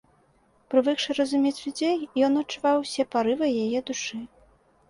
[0.73, 1.97] Прывыкшы разумець людзей,
[2.29, 4.17] ён адчуваў усе парывы яе душы.